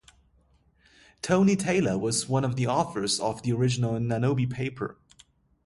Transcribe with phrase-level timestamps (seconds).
[1.21, 4.97] Tony Taylor was one of the authors of the original nanobe paper.